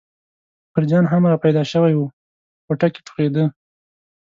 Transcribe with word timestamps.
اکبرجان 0.67 1.05
هم 1.07 1.23
را 1.29 1.37
پیدا 1.43 1.63
شوی 1.71 1.93
و 1.97 2.03
په 2.11 2.13
کوټه 2.67 2.87
کې 2.93 3.01
ټوخېده. 3.07 3.43